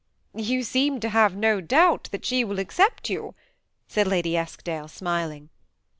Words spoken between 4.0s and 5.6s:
Lady Eskdale, smiling.